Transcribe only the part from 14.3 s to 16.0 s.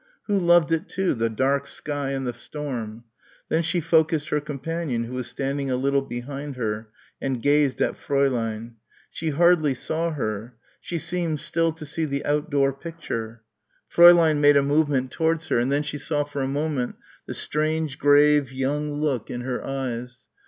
made a movement towards her; and then she